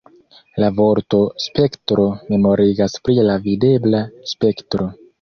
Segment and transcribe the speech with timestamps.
[0.63, 4.05] La vorto ""spektro"" memorigas pri la videbla
[4.37, 4.95] spektro.